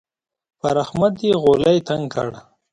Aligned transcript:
پر 0.59 0.75
احمد 0.83 1.13
يې 1.23 1.31
غولی 1.41 1.77
تنګ 1.87 2.03
کړ. 2.13 2.29